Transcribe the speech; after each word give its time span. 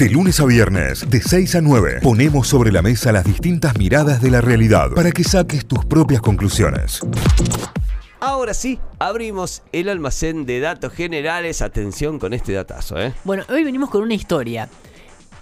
De 0.00 0.08
lunes 0.08 0.40
a 0.40 0.46
viernes, 0.46 1.10
de 1.10 1.20
6 1.20 1.56
a 1.56 1.60
9, 1.60 1.98
ponemos 2.02 2.48
sobre 2.48 2.72
la 2.72 2.80
mesa 2.80 3.12
las 3.12 3.22
distintas 3.22 3.76
miradas 3.76 4.22
de 4.22 4.30
la 4.30 4.40
realidad 4.40 4.92
para 4.96 5.12
que 5.12 5.22
saques 5.22 5.66
tus 5.66 5.84
propias 5.84 6.22
conclusiones. 6.22 7.00
Ahora 8.18 8.54
sí, 8.54 8.78
abrimos 8.98 9.62
el 9.72 9.90
almacén 9.90 10.46
de 10.46 10.60
datos 10.60 10.94
generales. 10.94 11.60
Atención 11.60 12.18
con 12.18 12.32
este 12.32 12.54
datazo, 12.54 12.98
¿eh? 12.98 13.12
Bueno, 13.24 13.44
hoy 13.50 13.62
venimos 13.62 13.90
con 13.90 14.00
una 14.00 14.14
historia. 14.14 14.70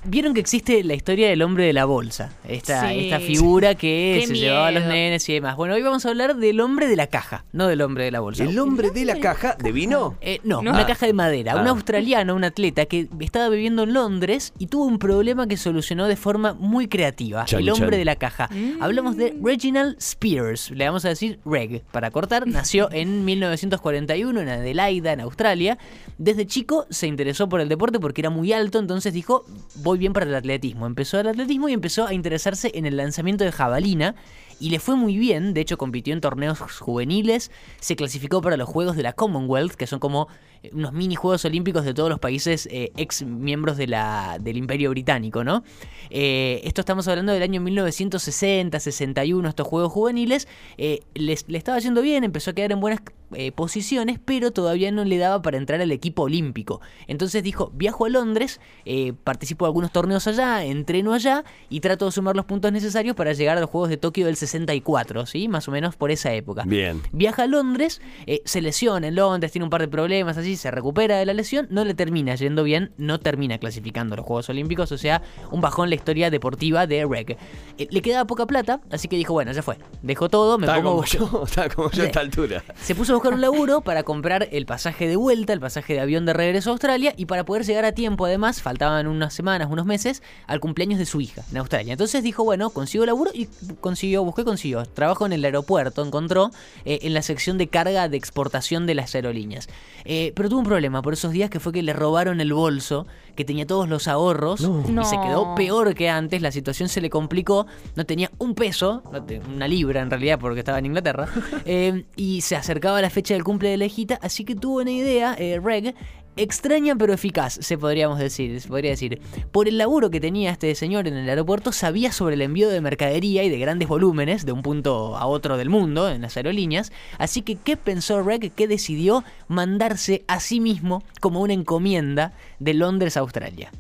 Vieron 0.04 0.32
que 0.32 0.40
existe 0.40 0.82
la 0.84 0.94
historia 0.94 1.28
del 1.28 1.42
hombre 1.42 1.64
de 1.66 1.72
la 1.72 1.84
bolsa, 1.84 2.32
esta, 2.46 2.88
Sí. 2.88 3.00
esta 3.06 3.20
figura 3.20 3.74
que 3.74 4.18
Qué 4.20 4.26
se 4.26 4.34
llevaba 4.36 4.68
a 4.68 4.70
los 4.70 4.84
nenes 4.86 5.28
y 5.28 5.34
demás. 5.34 5.56
Bueno, 5.56 5.74
hoy 5.74 5.82
vamos 5.82 6.06
a 6.06 6.08
hablar 6.10 6.36
del 6.36 6.60
hombre 6.60 6.86
de 6.86 6.96
la 6.96 7.08
caja, 7.08 7.44
no 7.52 7.66
del 7.66 7.82
hombre 7.82 8.04
de 8.04 8.10
la 8.12 8.20
bolsa. 8.20 8.44
El 8.44 8.58
hombre 8.58 8.90
de 8.90 9.04
la 9.04 9.18
caja 9.18 9.54
de 9.62 9.72
vino. 9.72 10.16
Eh, 10.20 10.40
no, 10.44 10.62
No. 10.62 10.70
una 10.70 10.82
Ah. 10.82 10.86
caja 10.86 11.06
de 11.06 11.12
madera. 11.12 11.56
Un 11.56 11.66
Ah. 11.66 11.70
australiano, 11.70 12.34
un 12.34 12.44
atleta 12.44 12.86
que 12.86 13.08
estaba 13.20 13.48
viviendo 13.50 13.82
en 13.82 13.92
Londres 13.92 14.52
y 14.58 14.68
tuvo 14.68 14.84
un 14.86 14.98
problema 14.98 15.46
que 15.48 15.56
solucionó 15.56 16.06
de 16.06 16.16
forma 16.16 16.54
muy 16.54 16.88
creativa. 16.88 17.44
Chan, 17.44 17.60
el 17.60 17.68
hombre 17.70 17.90
chan. 17.90 17.98
de 17.98 18.04
la 18.04 18.16
caja. 18.16 18.48
Hablamos 18.80 19.16
de 19.16 19.36
Reginald 19.42 19.96
Spears. 19.98 20.70
Le 20.70 20.86
vamos 20.86 21.04
a 21.04 21.08
decir 21.10 21.40
Reg 21.44 21.82
para 21.92 22.10
cortar. 22.10 22.46
Nació 22.46 22.88
en 22.92 23.24
1941 23.24 24.40
en 24.40 24.48
Adelaida, 24.48 25.12
en 25.12 25.20
Australia. 25.20 25.76
Desde 26.18 26.46
chico 26.46 26.86
se 26.88 27.06
interesó 27.06 27.48
por 27.48 27.60
el 27.60 27.68
deporte 27.68 27.98
porque 28.00 28.20
era 28.22 28.30
muy 28.30 28.52
alto, 28.52 28.78
entonces 28.78 29.12
dijo, 29.12 29.44
voy 29.76 29.97
bien 29.98 30.12
para 30.12 30.26
el 30.26 30.34
atletismo. 30.34 30.86
Empezó 30.86 31.20
el 31.20 31.28
atletismo 31.28 31.68
y 31.68 31.72
empezó 31.74 32.06
a 32.06 32.14
interesarse 32.14 32.70
en 32.74 32.86
el 32.86 32.96
lanzamiento 32.96 33.44
de 33.44 33.52
jabalina 33.52 34.14
y 34.60 34.70
le 34.70 34.80
fue 34.80 34.96
muy 34.96 35.16
bien, 35.16 35.54
de 35.54 35.60
hecho 35.60 35.78
compitió 35.78 36.12
en 36.14 36.20
torneos 36.20 36.58
juveniles, 36.80 37.50
se 37.80 37.94
clasificó 37.94 38.40
para 38.40 38.56
los 38.56 38.68
Juegos 38.68 38.96
de 38.96 39.02
la 39.04 39.12
Commonwealth, 39.12 39.74
que 39.74 39.86
son 39.86 40.00
como 40.00 40.26
eh, 40.64 40.70
unos 40.72 40.92
mini 40.92 41.14
Juegos 41.14 41.44
Olímpicos 41.44 41.84
de 41.84 41.94
todos 41.94 42.08
los 42.10 42.18
países 42.18 42.66
eh, 42.72 42.90
ex 42.96 43.22
miembros 43.24 43.76
del 43.76 44.56
Imperio 44.56 44.90
Británico, 44.90 45.44
¿no? 45.44 45.62
Eh, 46.10 46.60
esto 46.64 46.80
estamos 46.80 47.06
hablando 47.06 47.32
del 47.32 47.42
año 47.42 47.60
1960, 47.60 48.80
61, 48.80 49.48
estos 49.48 49.66
Juegos 49.68 49.92
Juveniles, 49.92 50.48
eh, 50.76 51.00
les- 51.14 51.44
le 51.48 51.58
estaba 51.58 51.78
yendo 51.78 52.02
bien, 52.02 52.24
empezó 52.24 52.50
a 52.50 52.54
quedar 52.54 52.72
en 52.72 52.80
buenas 52.80 53.00
eh, 53.34 53.52
posiciones, 53.52 54.18
pero 54.24 54.52
todavía 54.52 54.90
no 54.90 55.04
le 55.04 55.18
daba 55.18 55.42
para 55.42 55.56
entrar 55.56 55.80
al 55.80 55.92
equipo 55.92 56.22
olímpico. 56.22 56.80
Entonces 57.06 57.42
dijo, 57.42 57.70
viajo 57.74 58.06
a 58.06 58.08
Londres, 58.08 58.60
eh, 58.84 59.12
participo 59.24 59.64
de 59.64 59.68
algunos 59.68 59.92
torneos 59.92 60.26
allá, 60.26 60.64
entreno 60.64 61.12
allá 61.12 61.44
y 61.68 61.80
trato 61.80 62.06
de 62.06 62.12
sumar 62.12 62.36
los 62.36 62.44
puntos 62.44 62.72
necesarios 62.72 63.14
para 63.16 63.32
llegar 63.32 63.58
a 63.58 63.60
los 63.60 63.70
Juegos 63.70 63.90
de 63.90 63.96
Tokio 63.96 64.26
del 64.26 64.36
64, 64.36 65.26
¿sí? 65.26 65.48
Más 65.48 65.68
o 65.68 65.70
menos 65.70 65.96
por 65.96 66.10
esa 66.10 66.32
época. 66.32 66.64
Bien. 66.66 67.02
Viaja 67.12 67.42
a 67.42 67.46
Londres, 67.46 68.00
eh, 68.26 68.42
se 68.44 68.60
lesiona 68.60 69.08
en 69.08 69.14
Londres, 69.14 69.52
tiene 69.52 69.64
un 69.64 69.70
par 69.70 69.80
de 69.80 69.88
problemas 69.88 70.36
así, 70.38 70.56
se 70.56 70.70
recupera 70.70 71.18
de 71.18 71.26
la 71.26 71.34
lesión, 71.34 71.66
no 71.70 71.84
le 71.84 71.94
termina 71.94 72.34
yendo 72.34 72.64
bien, 72.64 72.92
no 72.96 73.20
termina 73.20 73.58
clasificando 73.58 74.14
a 74.14 74.16
los 74.16 74.26
Juegos 74.26 74.48
Olímpicos, 74.48 74.90
o 74.92 74.98
sea, 74.98 75.22
un 75.50 75.60
bajón 75.60 75.86
en 75.86 75.90
la 75.90 75.96
historia 75.96 76.30
deportiva 76.30 76.86
de 76.86 77.04
Reg. 77.04 77.36
Eh, 77.78 77.88
le 77.90 78.02
quedaba 78.02 78.26
poca 78.26 78.46
plata, 78.46 78.80
así 78.90 79.08
que 79.08 79.16
dijo, 79.16 79.32
bueno, 79.32 79.52
ya 79.52 79.62
fue, 79.62 79.78
dejó 80.02 80.28
todo, 80.28 80.58
me 80.58 80.66
Está 80.66 80.76
pongo 80.76 80.90
como 80.90 81.04
yo, 81.04 81.42
está 81.44 81.68
como 81.68 81.90
yo 81.90 82.02
a 82.02 82.06
esta 82.06 82.20
altura. 82.20 82.64
se 82.80 82.94
puso 82.94 83.17
buscar 83.18 83.34
un 83.34 83.40
laburo 83.40 83.80
para 83.80 84.04
comprar 84.04 84.48
el 84.52 84.64
pasaje 84.64 85.08
de 85.08 85.16
vuelta, 85.16 85.52
el 85.52 85.58
pasaje 85.58 85.94
de 85.94 86.00
avión 86.00 86.24
de 86.24 86.34
regreso 86.34 86.70
a 86.70 86.72
Australia 86.72 87.14
y 87.16 87.26
para 87.26 87.44
poder 87.44 87.64
llegar 87.64 87.84
a 87.84 87.90
tiempo, 87.90 88.26
además, 88.26 88.62
faltaban 88.62 89.08
unas 89.08 89.34
semanas, 89.34 89.66
unos 89.68 89.86
meses, 89.86 90.22
al 90.46 90.60
cumpleaños 90.60 91.00
de 91.00 91.06
su 91.06 91.20
hija 91.20 91.42
en 91.50 91.56
Australia. 91.56 91.94
Entonces 91.94 92.22
dijo, 92.22 92.44
bueno, 92.44 92.70
consigo 92.70 93.04
laburo 93.04 93.32
y 93.34 93.48
consiguió, 93.80 94.22
busqué, 94.22 94.44
consiguió. 94.44 94.84
Trabajo 94.84 95.26
en 95.26 95.32
el 95.32 95.44
aeropuerto, 95.44 96.04
encontró 96.04 96.52
eh, 96.84 97.00
en 97.02 97.12
la 97.12 97.22
sección 97.22 97.58
de 97.58 97.66
carga 97.66 98.08
de 98.08 98.16
exportación 98.16 98.86
de 98.86 98.94
las 98.94 99.16
aerolíneas. 99.16 99.68
Eh, 100.04 100.32
pero 100.36 100.48
tuvo 100.48 100.60
un 100.60 100.66
problema 100.66 101.02
por 101.02 101.14
esos 101.14 101.32
días 101.32 101.50
que 101.50 101.58
fue 101.58 101.72
que 101.72 101.82
le 101.82 101.92
robaron 101.92 102.40
el 102.40 102.52
bolso, 102.52 103.08
que 103.34 103.44
tenía 103.44 103.66
todos 103.66 103.88
los 103.88 104.08
ahorros 104.08 104.60
y 104.60 105.04
se 105.04 105.20
quedó 105.20 105.54
peor 105.54 105.94
que 105.94 106.08
antes, 106.08 106.42
la 106.42 106.50
situación 106.50 106.88
se 106.88 107.00
le 107.00 107.10
complicó, 107.10 107.66
no 107.94 108.04
tenía 108.04 108.30
un 108.38 108.54
peso, 108.54 109.02
una 109.48 109.68
libra 109.68 110.02
en 110.02 110.10
realidad 110.10 110.38
porque 110.40 110.60
estaba 110.60 110.78
en 110.78 110.86
Inglaterra, 110.86 111.28
eh, 111.64 112.04
y 112.16 112.40
se 112.40 112.56
acercaba 112.56 113.00
la 113.00 113.07
fecha 113.10 113.34
del 113.34 113.44
cumple 113.44 113.70
de 113.70 113.76
la 113.76 113.88
así 114.20 114.44
que 114.44 114.54
tuvo 114.54 114.80
una 114.80 114.90
idea, 114.90 115.34
eh, 115.38 115.60
Reg, 115.62 115.94
extraña 116.36 116.94
pero 116.96 117.12
eficaz, 117.12 117.58
se 117.60 117.76
podríamos 117.76 118.18
decir, 118.18 118.60
se 118.60 118.68
podría 118.68 118.90
decir. 118.90 119.20
Por 119.50 119.68
el 119.68 119.78
laburo 119.78 120.10
que 120.10 120.20
tenía 120.20 120.52
este 120.52 120.74
señor 120.74 121.08
en 121.08 121.14
el 121.14 121.28
aeropuerto, 121.28 121.72
sabía 121.72 122.12
sobre 122.12 122.34
el 122.34 122.42
envío 122.42 122.68
de 122.68 122.80
mercadería 122.80 123.42
y 123.44 123.50
de 123.50 123.58
grandes 123.58 123.88
volúmenes 123.88 124.46
de 124.46 124.52
un 124.52 124.62
punto 124.62 125.16
a 125.16 125.26
otro 125.26 125.56
del 125.56 125.70
mundo 125.70 126.08
en 126.08 126.22
las 126.22 126.36
aerolíneas, 126.36 126.92
así 127.18 127.42
que 127.42 127.56
¿qué 127.56 127.76
pensó 127.76 128.22
Reg? 128.22 128.52
Que 128.52 128.68
decidió 128.68 129.24
mandarse 129.48 130.24
a 130.28 130.40
sí 130.40 130.60
mismo 130.60 131.02
como 131.20 131.40
una 131.40 131.54
encomienda 131.54 132.32
de 132.58 132.74
Londres 132.74 133.16
a 133.16 133.20
Australia. 133.20 133.70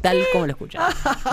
Tal 0.00 0.18
como 0.32 0.46
lo 0.46 0.52
escuchan. 0.52 0.82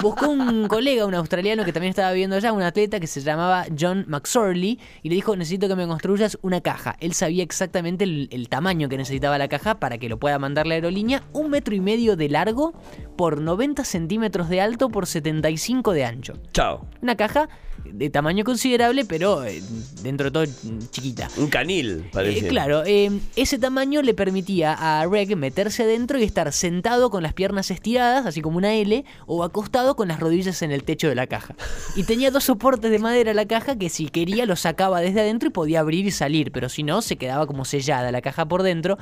Buscó 0.01 0.29
un 0.29 0.67
colega, 0.67 1.05
un 1.05 1.15
australiano 1.15 1.63
que 1.65 1.73
también 1.73 1.89
estaba 1.89 2.11
viviendo 2.11 2.35
allá, 2.35 2.51
un 2.51 2.61
atleta 2.61 2.99
que 2.99 3.07
se 3.07 3.21
llamaba 3.21 3.65
John 3.77 4.05
McSorley, 4.07 4.79
y 5.03 5.09
le 5.09 5.15
dijo, 5.15 5.35
necesito 5.35 5.67
que 5.67 5.75
me 5.75 5.87
construyas 5.87 6.37
una 6.41 6.61
caja. 6.61 6.95
Él 6.99 7.13
sabía 7.13 7.43
exactamente 7.43 8.03
el, 8.03 8.27
el 8.31 8.49
tamaño 8.49 8.89
que 8.89 8.97
necesitaba 8.97 9.37
la 9.37 9.47
caja 9.47 9.79
para 9.79 9.97
que 9.97 10.09
lo 10.09 10.17
pueda 10.17 10.39
mandar 10.39 10.67
la 10.67 10.75
aerolínea. 10.75 11.23
Un 11.33 11.49
metro 11.49 11.75
y 11.75 11.79
medio 11.79 12.15
de 12.15 12.29
largo 12.29 12.73
por 13.15 13.41
90 13.41 13.83
centímetros 13.85 14.49
de 14.49 14.61
alto 14.61 14.89
por 14.89 15.07
75 15.07 15.93
de 15.93 16.05
ancho. 16.05 16.33
Chao. 16.53 16.87
Una 17.01 17.15
caja 17.15 17.49
de 17.91 18.09
tamaño 18.09 18.43
considerable, 18.43 19.05
pero 19.05 19.43
eh, 19.43 19.61
dentro 20.01 20.25
de 20.25 20.31
todo 20.31 20.45
chiquita. 20.91 21.29
Un 21.37 21.47
canil, 21.47 22.09
parece. 22.11 22.45
Eh, 22.45 22.49
claro, 22.49 22.83
eh, 22.85 23.11
ese 23.35 23.59
tamaño 23.59 24.01
le 24.01 24.13
permitía 24.13 24.73
a 24.73 25.05
Reg 25.05 25.35
meterse 25.35 25.83
adentro 25.83 26.19
y 26.19 26.23
estar 26.23 26.51
sentado 26.51 27.09
con 27.09 27.23
las 27.23 27.33
piernas 27.33 27.71
estiradas, 27.71 28.25
así 28.25 28.41
como 28.41 28.54
una 28.57 28.73
L, 28.73 29.05
o 29.25 29.43
acostado 29.43 29.95
con 29.95 30.07
las 30.07 30.19
rodillas 30.19 30.61
en 30.61 30.71
el 30.71 30.83
techo 30.83 31.07
de 31.07 31.16
la 31.16 31.27
caja. 31.27 31.55
Y 31.95 32.03
tenía 32.03 32.31
dos 32.31 32.45
soportes 32.45 32.91
de 32.91 32.99
madera 32.99 33.33
la 33.33 33.45
caja 33.45 33.77
que 33.77 33.89
si 33.89 34.07
quería 34.09 34.45
lo 34.45 34.55
sacaba 34.55 35.01
desde 35.01 35.21
adentro 35.21 35.49
y 35.49 35.51
podía 35.51 35.79
abrir 35.79 36.05
y 36.05 36.11
salir, 36.11 36.51
pero 36.51 36.69
si 36.69 36.83
no 36.83 37.01
se 37.01 37.15
quedaba 37.17 37.47
como 37.47 37.65
sellada 37.65 38.11
la 38.11 38.21
caja 38.21 38.45
por 38.45 38.63
dentro. 38.63 38.97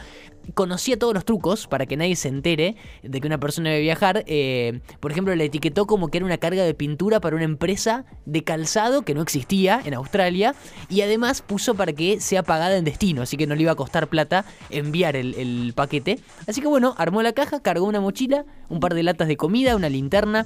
Conocía 0.54 1.00
todos 1.00 1.14
los 1.14 1.26
trucos 1.26 1.68
para 1.68 1.86
que 1.86 1.96
nadie 1.96 2.16
se 2.16 2.28
entere 2.28 2.76
de 3.02 3.22
que 3.22 3.28
una 3.28 3.40
persona 3.40 3.70
debe 3.70 3.82
viajar. 3.82 4.24
eh, 4.28 4.82
por 5.00 5.12
ejemplo, 5.12 5.34
le 5.36 5.46
etiquetó 5.46 5.86
como 5.86 6.10
que 6.10 6.18
era 6.18 6.26
una 6.26 6.38
carga 6.38 6.64
de 6.64 6.74
pintura 6.74 7.20
para 7.20 7.36
una 7.36 7.46
empresa 7.46 8.06
de 8.26 8.44
calzado 8.44 9.04
que 9.04 9.14
no 9.14 9.22
existía 9.22 9.82
en 9.86 9.94
Australia 9.94 10.56
y 10.90 11.02
además 11.02 11.42
puso 11.42 11.76
para 11.76 11.94
que 11.94 12.20
sea 12.20 12.44
pagada 12.44 12.78
en 12.78 12.84
destino, 12.84 13.22
así 13.22 13.38
que 13.38 13.48
no 13.48 13.56
le 13.56 13.64
iba 13.64 13.72
a 13.72 13.76
costar 13.76 14.08
plata 14.08 14.46
enviar 14.70 15.16
el, 15.16 15.34
el 15.36 15.74
paquete. 15.76 16.20
Así 16.48 16.62
que 16.62 16.68
bueno, 16.68 16.96
armó 16.98 17.22
la 17.22 17.34
caja, 17.34 17.62
cargó 17.62 17.86
una 17.86 18.02
mochila, 18.02 18.46
un 18.70 18.80
par 18.80 18.94
de 18.94 19.04
latas 19.04 19.28
de 19.28 19.38
comida, 19.44 19.76
una 19.76 19.90
linterna. 19.90 20.46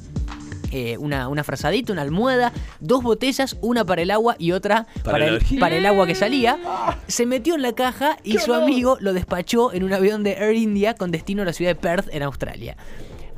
eh, 0.71 0.97
una, 0.97 1.29
una 1.29 1.43
frazadita, 1.43 1.93
una 1.93 2.01
almohada, 2.01 2.51
dos 2.79 3.03
botellas, 3.03 3.55
una 3.61 3.85
para 3.85 4.01
el 4.01 4.09
agua 4.09 4.35
y 4.39 4.51
otra 4.53 4.87
Para 5.03 5.27
el, 5.27 5.39
para 5.59 5.77
el 5.77 5.85
agua 5.85 6.07
que 6.07 6.15
salía. 6.15 6.57
Se 7.07 7.27
metió 7.27 7.53
en 7.53 7.61
la 7.61 7.73
caja 7.73 8.17
y 8.23 8.39
su 8.39 8.55
amigo 8.55 8.97
lo 8.99 9.13
despachó 9.13 9.71
en 9.71 9.83
un 9.83 9.93
avión 9.93 10.23
de 10.23 10.31
Air 10.33 10.55
India 10.55 10.95
con 10.95 11.11
destino 11.11 11.43
a 11.43 11.45
la 11.45 11.53
ciudad 11.53 11.71
de 11.71 11.75
Perth, 11.75 12.09
en 12.11 12.23
Australia. 12.23 12.75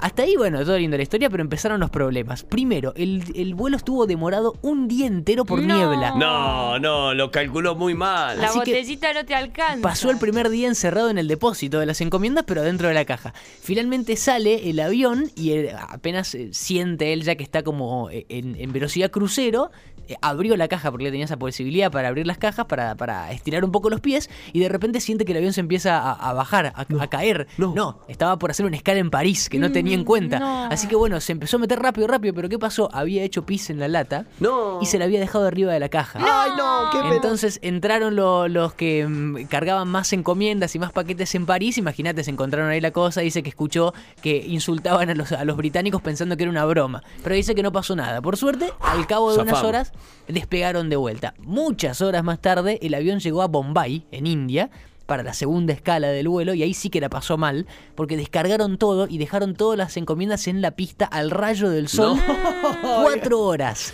Hasta 0.02 0.24
ahí, 0.24 0.36
bueno, 0.38 0.60
todo 0.64 0.78
lindo 0.78 0.96
la 0.98 1.04
historia, 1.04 1.30
pero 1.30 1.42
empezaron 1.44 1.80
los 1.80 1.90
problemas. 1.90 2.44
Primero, 2.44 2.94
el, 2.96 3.24
el 3.36 3.54
vuelo 3.54 3.78
estuvo 3.78 4.06
demorado 4.08 4.56
un 4.62 4.88
día 4.88 5.08
entero 5.08 5.46
por 5.46 5.62
No. 5.62 5.76
niebla. 5.76 6.16
No, 6.16 6.80
no, 6.80 7.14
lo 7.14 7.32
calculó 7.32 7.76
muy 7.76 7.94
mal. 7.96 8.40
La 8.40 8.48
Así 8.48 8.59
que 8.62 8.72
botellita 8.72 9.14
no 9.14 9.26
te 9.26 9.36
alcanza. 9.36 9.82
Pasó 9.82 10.09
el 10.09 10.18
primer 10.18 10.50
día 10.50 10.68
encerrado 10.68 11.09
en 11.09 11.18
el 11.18 11.28
depósito 11.28 11.80
de 11.80 11.86
las 11.86 12.00
encomiendas, 12.02 12.46
pero 12.48 12.62
dentro 12.62 12.88
de 12.88 12.94
la 12.94 13.06
caja. 13.06 13.34
Finalmente 13.62 14.16
sale 14.16 14.70
el 14.70 14.80
avión 14.80 15.30
y 15.36 15.52
él 15.52 15.70
apenas 15.90 16.34
eh, 16.36 16.50
siente 16.54 17.14
él 17.14 17.24
ya 17.24 17.36
que 17.36 17.44
está 17.44 17.64
como 17.64 18.09
eh, 18.09 18.26
en, 18.30 18.56
en 18.56 18.72
velocidad 18.72 19.12
crucero. 19.12 19.72
Eh, 20.09 20.16
Abrió 20.22 20.58
la 20.58 20.68
caja 20.68 20.92
porque 20.92 21.06
le 21.06 21.12
tenía 21.12 21.25
esa 21.25 21.38
posibilidad 21.38 21.90
para 21.92 22.09
abrir 22.09 22.28
las 22.28 22.38
cajas, 22.38 22.66
para, 22.66 22.96
para 22.96 23.31
estirar 23.31 23.64
un 23.64 23.72
poco 23.72 23.90
los 23.90 24.02
pies, 24.02 24.30
y 24.53 24.59
de 24.59 24.68
repente 24.70 25.00
siente 25.00 25.24
que 25.25 25.31
el 25.31 25.38
avión 25.38 25.53
se 25.53 25.62
empieza 25.62 25.97
a, 26.00 26.12
a 26.14 26.34
bajar, 26.34 26.68
a, 26.75 26.86
a 27.02 27.08
caer. 27.08 27.47
no. 27.58 28.00
estaba 28.08 28.38
por 28.38 28.52
hacer 28.52 28.66
una 28.66 28.75
escala 28.75 29.00
en 29.00 29.09
París 29.09 29.50
que 29.50 29.58
no 29.59 29.72
tenía 29.72 29.96
en 29.96 30.03
cuenta. 30.03 30.40
no. 30.40 30.66
Así 30.66 30.88
que 30.88 30.96
bueno, 30.96 31.20
se 31.22 31.32
empezó 31.32 31.58
a 31.58 31.59
meter 31.61 31.79
rápido, 31.79 32.08
rápido, 32.08 32.34
pero 32.34 32.50
¿qué 32.50 32.59
pasó? 32.59 32.90
Había 32.94 33.23
hecho 33.23 33.46
pis 33.46 33.70
en 33.70 33.79
la 33.79 33.88
lata 33.88 34.26
No. 34.40 34.79
y 34.82 34.85
se 34.85 35.00
la 35.00 35.06
había 35.06 35.20
dejado 35.20 35.46
arriba 35.47 35.72
de 35.73 35.79
la 35.79 35.90
caja. 35.90 36.20
Ay, 36.22 36.52
no, 36.58 36.90
qué 36.91 37.00
pena. 37.00 37.16
Entonces 37.16 37.59
entraron 37.61 38.16
lo- 38.16 38.47
los 38.47 38.73
que 38.73 39.08
mm, 39.08 39.46
cargaban 39.46 39.88
más 39.88 40.11
encomiendas 40.14 40.76
y 40.76 40.79
más 40.79 40.91
paquetes 40.91 41.34
en 41.35 41.46
París. 41.46 41.78
Imagínate, 41.78 42.23
se 42.23 42.32
encontraron 42.32 42.70
ahí 42.70 42.82
la 42.82 42.91
cosa. 42.91 43.22
Dice 43.22 43.44
que 43.44 43.50
escuchó 43.50 43.94
que 44.22 44.38
insultaban 44.47 45.09
a 45.09 45.16
los, 45.16 45.32
a 45.32 45.44
los 45.46 45.58
británicos 45.58 46.02
pensando 46.02 46.35
que 46.38 46.44
era 46.44 46.52
una 46.52 46.66
broma. 46.66 47.03
Pero 47.23 47.35
dice 47.35 47.56
que 47.56 47.64
no 47.64 47.72
pasó 47.72 47.96
nada. 47.96 48.22
Por 48.22 48.38
suerte, 48.38 48.72
al 48.82 49.06
cabo 49.08 49.34
de 49.34 49.40
unas 49.41 49.64
horas, 49.64 49.91
despegaron 50.28 50.90
de 50.90 50.96
vuelta. 50.96 51.34
Muchas 51.40 52.01
horas 52.01 52.23
más 52.23 52.40
tarde, 52.40 52.79
el 52.81 52.93
avión 52.93 53.19
llegó 53.19 53.41
a 53.41 53.47
Bombay, 53.47 54.05
en 54.11 54.28
India 54.28 54.69
para 55.09 55.23
la 55.23 55.34
segunda 55.34 55.73
escala 55.73 56.08
del 56.08 56.29
vuelo 56.29 56.53
y 56.53 56.64
ahí 56.64 56.73
sí 56.73 56.90
que 56.90 57.02
la 57.02 57.09
pasó 57.09 57.38
mal 57.38 57.66
porque 57.96 58.16
descargaron 58.16 58.78
todo 58.78 59.08
y 59.09 59.17
dejaron 59.17 59.56
todas 59.56 59.78
las 59.78 59.97
encomiendas 59.97 60.47
en 60.47 60.61
la 60.61 60.72
pista 60.72 61.03
al 61.03 61.32
rayo 61.32 61.70
del 61.70 61.90
sol 61.90 62.17
cuatro 62.82 63.41
horas 63.41 63.94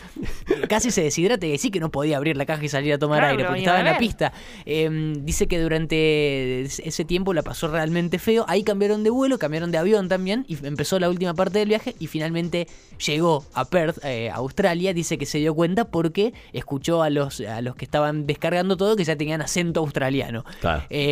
casi 0.68 0.92
se 0.92 1.04
deshidrata 1.04 1.46
y 1.46 1.58
sí 1.58 1.72
que 1.72 1.80
no 1.80 1.90
podía 1.90 2.18
abrir 2.18 2.38
la 2.38 2.46
caja 2.46 2.64
y 2.64 2.70
salir 2.70 2.94
a 2.94 3.00
tomar 3.00 3.20
Claro, 3.20 3.32
aire 3.32 3.46
porque 3.46 3.60
estaba 3.60 3.80
en 3.80 3.86
la 3.86 3.98
pista. 3.98 4.34
Eh, 4.66 5.14
dice 5.22 5.48
que 5.48 5.60
durante 5.60 6.62
ese 6.62 7.06
tiempo 7.06 7.34
la 7.34 7.44
pasó 7.44 7.68
realmente 7.68 8.20
feo. 8.20 8.46
Ahí 8.48 8.64
cambiaron 8.64 9.04
de 9.04 9.10
vuelo, 9.10 9.38
cambiaron 9.40 9.72
de 9.72 9.78
avión 9.78 10.10
también 10.10 10.46
y 10.48 10.58
empezó 10.66 11.00
la 11.00 11.10
última 11.10 11.34
parte 11.34 11.60
del 11.60 11.70
viaje 11.70 11.96
y 12.00 12.08
finalmente 12.08 12.68
llegó 13.06 13.46
a 13.54 13.66
Perth, 13.66 14.04
eh, 14.04 14.30
Australia. 14.34 14.94
Dice 14.94 15.18
que 15.18 15.26
se 15.26 15.38
dio 15.38 15.54
cuenta 15.54 15.86
porque 15.86 16.34
escuchó 16.54 17.04
a 17.04 17.10
los, 17.10 17.40
a 17.42 17.62
los 17.62 17.76
que 17.76 17.86
estaban 17.86 18.26
descargando 18.26 18.78
todo 18.78 18.96
que 18.96 19.04
ya 19.04 19.16
tenían 19.16 19.42
acento 19.42 19.80
australiano. 19.80 20.46
Claro. 20.62 20.84
Eh, 20.90 21.05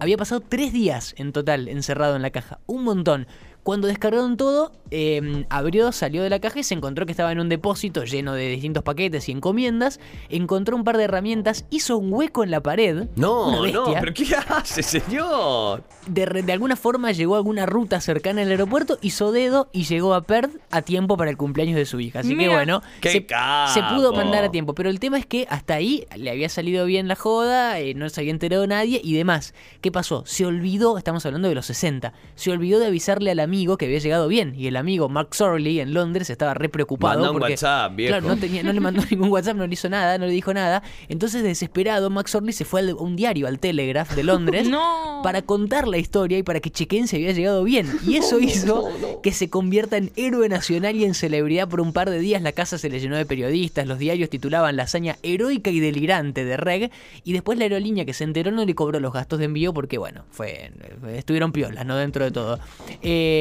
había 0.00 0.16
pasado 0.16 0.40
tres 0.40 0.72
días 0.72 1.14
en 1.18 1.32
total 1.32 1.68
encerrado 1.68 2.16
en 2.16 2.22
la 2.22 2.30
caja, 2.30 2.60
un 2.66 2.84
montón. 2.84 3.26
Cuando 3.70 3.86
descargaron 3.86 4.36
todo, 4.36 4.72
eh, 4.90 5.44
abrió, 5.48 5.92
salió 5.92 6.24
de 6.24 6.28
la 6.28 6.40
caja 6.40 6.58
y 6.58 6.64
se 6.64 6.74
encontró 6.74 7.06
que 7.06 7.12
estaba 7.12 7.30
en 7.30 7.38
un 7.38 7.48
depósito 7.48 8.02
lleno 8.02 8.34
de 8.34 8.48
distintos 8.48 8.82
paquetes 8.82 9.28
y 9.28 9.32
encomiendas. 9.32 10.00
Encontró 10.28 10.74
un 10.74 10.82
par 10.82 10.96
de 10.96 11.04
herramientas, 11.04 11.66
hizo 11.70 11.96
un 11.96 12.12
hueco 12.12 12.42
en 12.42 12.50
la 12.50 12.60
pared. 12.64 13.06
No, 13.14 13.64
no, 13.64 13.84
pero 14.00 14.12
¿qué 14.12 14.34
hace, 14.34 14.82
señor? 14.82 15.84
De, 16.08 16.52
alguna 16.52 16.74
forma 16.74 17.12
llegó 17.12 17.34
a 17.34 17.38
alguna 17.38 17.64
ruta 17.64 18.00
cercana 18.00 18.42
al 18.42 18.50
aeropuerto, 18.50 18.98
hizo 19.02 19.30
dedo 19.30 19.68
y 19.70 19.84
llegó 19.84 20.14
a 20.14 20.22
Perth 20.22 20.56
a 20.72 20.82
tiempo 20.82 21.16
para 21.16 21.30
el 21.30 21.36
cumpleaños 21.36 21.76
de 21.76 21.86
su 21.86 22.00
hija. 22.00 22.20
Así 22.20 22.36
que 22.36 22.48
bueno, 22.48 22.82
¡Qué 23.00 23.10
se, 23.10 23.26
se 23.72 23.82
pudo 23.94 24.12
mandar 24.12 24.42
a 24.42 24.50
tiempo. 24.50 24.74
Pero 24.74 24.90
el 24.90 24.98
tema 24.98 25.16
es 25.16 25.26
que 25.26 25.46
hasta 25.48 25.74
ahí 25.74 26.08
le 26.16 26.30
había 26.30 26.48
salido 26.48 26.86
bien 26.86 27.06
la 27.06 27.14
joda, 27.14 27.78
eh, 27.78 27.94
no 27.94 28.08
se 28.08 28.20
había 28.20 28.32
enterado 28.32 28.66
nadie 28.66 29.00
y 29.04 29.14
demás. 29.14 29.54
¿Qué 29.80 29.92
pasó? 29.92 30.24
Se 30.26 30.44
olvidó, 30.44 30.98
estamos 30.98 31.24
hablando 31.24 31.48
de 31.48 31.54
los 31.54 31.66
60, 31.66 32.12
se 32.34 32.50
olvidó 32.50 32.80
de 32.80 32.86
avisarle 32.86 33.30
al 33.30 33.38
amigo 33.60 33.76
que 33.76 33.84
había 33.84 33.98
llegado 33.98 34.26
bien. 34.26 34.54
Y 34.56 34.68
el 34.68 34.76
amigo 34.76 35.10
Mark 35.10 35.34
Sorley 35.34 35.80
en 35.80 35.92
Londres 35.92 36.30
estaba 36.30 36.54
re 36.54 36.70
preocupado. 36.70 37.16
Mandá 37.18 37.30
un 37.30 37.38
porque, 37.38 37.52
WhatsApp, 37.52 37.94
viejo. 37.94 38.12
Claro, 38.12 38.28
no, 38.28 38.36
tenía, 38.40 38.62
no 38.62 38.72
le 38.72 38.80
mandó 38.80 39.02
ningún 39.10 39.28
WhatsApp, 39.28 39.56
no 39.56 39.66
le 39.66 39.74
hizo 39.74 39.90
nada, 39.90 40.16
no 40.16 40.24
le 40.24 40.32
dijo 40.32 40.54
nada. 40.54 40.82
Entonces, 41.08 41.42
desesperado, 41.42 42.08
Max 42.08 42.30
Sorley 42.30 42.54
se 42.54 42.64
fue 42.64 42.80
a 42.80 42.94
un 42.94 43.16
diario, 43.16 43.46
al 43.46 43.58
Telegraph 43.58 44.12
de 44.14 44.24
Londres, 44.24 44.66
No. 44.70 45.20
para 45.22 45.42
contar 45.42 45.88
la 45.88 45.98
historia 45.98 46.38
y 46.38 46.42
para 46.42 46.60
que 46.60 46.70
chequen 46.70 47.06
si 47.06 47.16
había 47.16 47.32
llegado 47.32 47.62
bien. 47.64 47.86
Y 48.06 48.16
eso 48.16 48.40
hizo 48.40 48.88
que 49.22 49.32
se 49.32 49.50
convierta 49.50 49.98
en 49.98 50.10
héroe 50.16 50.48
nacional 50.48 50.96
y 50.96 51.04
en 51.04 51.12
celebridad 51.12 51.68
por 51.68 51.82
un 51.82 51.92
par 51.92 52.08
de 52.08 52.18
días. 52.18 52.40
La 52.40 52.52
casa 52.52 52.78
se 52.78 52.88
le 52.88 52.98
llenó 52.98 53.16
de 53.16 53.26
periodistas, 53.26 53.86
los 53.86 53.98
diarios 53.98 54.30
titulaban 54.30 54.76
la 54.76 54.84
hazaña 54.84 55.16
heroica 55.22 55.70
y 55.70 55.80
delirante 55.80 56.46
de 56.46 56.56
Reg. 56.56 56.90
Y 57.24 57.34
después 57.34 57.58
la 57.58 57.64
aerolínea 57.64 58.06
que 58.06 58.14
se 58.14 58.24
enteró 58.24 58.50
no 58.52 58.64
le 58.64 58.74
cobró 58.74 59.00
los 59.00 59.12
gastos 59.12 59.38
de 59.38 59.44
envío 59.44 59.74
porque, 59.74 59.98
bueno, 59.98 60.24
fue 60.30 60.70
estuvieron 61.14 61.52
piolas, 61.52 61.84
¿no? 61.84 61.96
Dentro 61.96 62.24
de 62.24 62.30
todo. 62.30 62.58
Eh, 63.02 63.39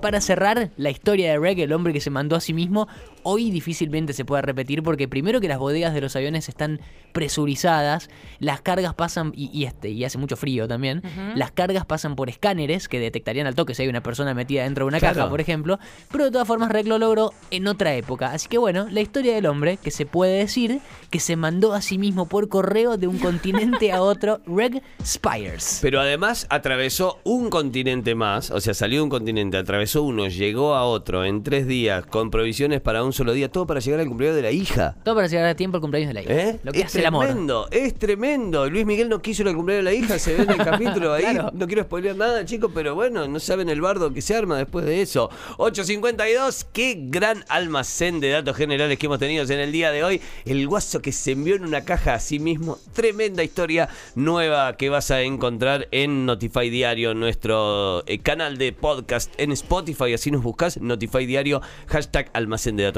para 0.00 0.20
cerrar 0.20 0.70
la 0.76 0.90
historia 0.90 1.30
de 1.30 1.38
Reg, 1.38 1.60
el 1.60 1.72
hombre 1.72 1.92
que 1.92 2.00
se 2.00 2.10
mandó 2.10 2.36
a 2.36 2.40
sí 2.40 2.52
mismo, 2.52 2.88
hoy 3.22 3.50
difícilmente 3.50 4.12
se 4.12 4.24
puede 4.24 4.42
repetir 4.42 4.82
porque 4.82 5.08
primero 5.08 5.40
que 5.40 5.48
las 5.48 5.58
bodegas 5.58 5.94
de 5.94 6.00
los 6.00 6.14
aviones 6.16 6.48
están 6.48 6.80
presurizadas, 7.12 8.08
las 8.38 8.60
cargas 8.62 8.94
pasan, 8.94 9.32
y, 9.34 9.50
y 9.52 9.64
este, 9.64 9.90
y 9.90 10.04
hace 10.04 10.18
mucho 10.18 10.36
frío 10.36 10.66
también, 10.66 11.02
las 11.34 11.50
cargas 11.52 11.84
pasan 11.84 12.16
por 12.16 12.28
escáneres 12.28 12.88
que 12.88 12.98
detectarían 12.98 13.46
al 13.46 13.54
toque 13.54 13.74
si 13.74 13.82
hay 13.82 13.88
una 13.88 14.02
persona 14.02 14.34
metida 14.34 14.62
dentro 14.64 14.84
de 14.84 14.88
una 14.88 14.98
Claro. 14.98 15.14
caja, 15.16 15.28
por 15.30 15.40
ejemplo, 15.40 15.78
pero 16.10 16.24
de 16.24 16.30
todas 16.30 16.46
formas 16.48 16.70
Reg 16.70 16.86
lo 16.86 16.98
logró 16.98 17.32
en 17.50 17.66
otra 17.66 17.94
época. 17.94 18.32
Así 18.32 18.48
que 18.48 18.58
bueno, 18.58 18.86
la 18.90 19.00
historia 19.00 19.34
del 19.34 19.46
hombre 19.46 19.76
que 19.76 19.90
se 19.90 20.06
puede 20.06 20.38
decir 20.38 20.80
que 21.10 21.20
se 21.20 21.36
mandó 21.36 21.72
a 21.74 21.82
sí 21.82 21.98
mismo 21.98 22.28
por 22.28 22.48
correo 22.48 22.96
de 22.96 23.06
un 23.06 23.18
continente 23.28 23.92
a 23.92 24.02
otro, 24.02 24.40
Reg 24.46 24.82
Spires. 25.04 25.78
Pero 25.82 26.00
además 26.00 26.46
atravesó 26.50 27.18
un 27.24 27.50
continente 27.50 28.14
más, 28.14 28.50
o 28.50 28.60
sea, 28.60 28.74
salió 28.74 28.98
de 29.00 29.02
un 29.04 29.10
continente, 29.10 29.56
atravesó 29.56 30.02
uno, 30.02 30.26
llegó 30.28 30.74
a 30.74 30.84
otro 30.84 31.24
en 31.24 31.42
tres 31.42 31.66
días, 31.66 32.06
con 32.06 32.30
provisiones 32.30 32.80
para 32.80 33.02
un 33.04 33.07
solo 33.12 33.32
día, 33.32 33.50
todo 33.50 33.66
para 33.66 33.80
llegar 33.80 34.00
al 34.00 34.06
cumpleaños 34.08 34.36
de 34.36 34.42
la 34.42 34.50
hija. 34.50 34.96
Todo 35.04 35.14
para 35.14 35.26
llegar 35.26 35.46
a 35.46 35.54
tiempo 35.54 35.76
al 35.76 35.80
cumpleaños 35.80 36.08
de 36.08 36.14
la 36.14 36.22
hija. 36.22 36.32
¿Eh? 36.32 36.60
Lo 36.62 36.72
que 36.72 36.80
es 36.80 36.86
hace 36.86 37.00
el 37.00 37.06
amor. 37.06 37.26
tremendo, 37.26 37.68
es 37.70 37.94
tremendo. 37.94 38.68
Luis 38.68 38.86
Miguel 38.86 39.08
no 39.08 39.20
quiso 39.20 39.42
ir 39.42 39.48
al 39.48 39.54
cumpleaños 39.54 39.84
de 39.84 39.90
la 39.90 39.96
hija, 39.96 40.18
se 40.18 40.34
ve 40.34 40.42
en 40.42 40.50
el 40.50 40.56
capítulo 40.64 41.12
ahí. 41.12 41.22
Claro. 41.22 41.50
No 41.52 41.66
quiero 41.66 41.82
spoilear 41.82 42.16
nada, 42.16 42.44
chicos, 42.44 42.70
pero 42.74 42.94
bueno, 42.94 43.26
no 43.28 43.40
saben 43.40 43.68
el 43.68 43.80
bardo 43.80 44.12
que 44.12 44.22
se 44.22 44.34
arma 44.34 44.58
después 44.58 44.84
de 44.84 45.02
eso. 45.02 45.30
852, 45.58 46.66
qué 46.72 46.96
gran 46.98 47.44
almacén 47.48 48.20
de 48.20 48.30
datos 48.30 48.56
generales 48.56 48.98
que 48.98 49.06
hemos 49.06 49.18
tenido 49.18 49.44
en 49.44 49.60
el 49.60 49.72
día 49.72 49.90
de 49.90 50.04
hoy. 50.04 50.20
El 50.44 50.66
guaso 50.66 51.00
que 51.00 51.12
se 51.12 51.32
envió 51.32 51.56
en 51.56 51.64
una 51.64 51.84
caja 51.84 52.14
a 52.14 52.20
sí 52.20 52.38
mismo. 52.38 52.78
Tremenda 52.92 53.42
historia 53.42 53.88
nueva 54.14 54.76
que 54.76 54.88
vas 54.88 55.10
a 55.10 55.22
encontrar 55.22 55.88
en 55.90 56.26
Notify 56.26 56.70
Diario, 56.70 57.14
nuestro 57.14 58.04
eh, 58.06 58.18
canal 58.18 58.58
de 58.58 58.72
podcast 58.72 59.32
en 59.38 59.52
Spotify. 59.52 60.12
Así 60.14 60.30
nos 60.30 60.42
buscas, 60.42 60.80
Notify 60.80 61.26
Diario, 61.26 61.60
hashtag 61.86 62.30
almacén 62.32 62.76
de 62.76 62.84
datos 62.84 62.97